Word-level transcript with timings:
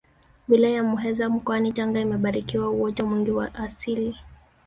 wilaya 0.49 0.75
ya 0.75 0.83
muheza 0.83 1.29
mkoani 1.29 1.73
tanga 1.73 1.99
imebarikiwa 2.01 2.69
uoto 2.69 3.05
mwingi 3.05 3.31
wa 3.31 3.55
asili 3.55 4.15